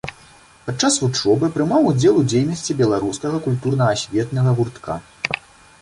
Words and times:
Падчас 0.67 0.95
вучобы 1.03 1.49
прымаў 1.57 1.85
удзел 1.91 2.17
у 2.21 2.25
дзейнасці 2.31 2.79
беларускага 2.83 3.45
культурна-асветнага 3.45 4.59
гуртка. 4.63 4.99